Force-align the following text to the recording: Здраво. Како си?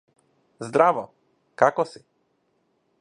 Здраво. 0.69 1.03
Како 1.63 1.87
си? 1.91 2.05